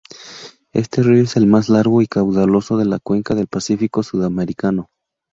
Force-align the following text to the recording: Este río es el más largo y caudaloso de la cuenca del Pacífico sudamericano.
Este 0.73 1.03
río 1.03 1.21
es 1.25 1.35
el 1.35 1.45
más 1.45 1.69
largo 1.69 2.01
y 2.01 2.07
caudaloso 2.07 2.75
de 2.75 2.85
la 2.85 2.97
cuenca 2.97 3.35
del 3.35 3.45
Pacífico 3.45 4.01
sudamericano. 4.01 4.89